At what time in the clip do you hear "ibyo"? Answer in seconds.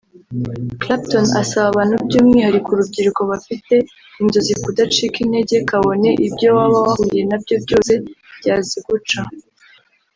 6.27-6.47